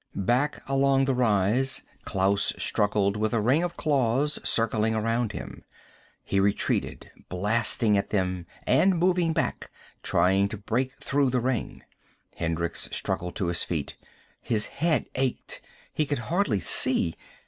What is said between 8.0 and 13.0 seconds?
them and moving back, trying to break through the ring. Hendricks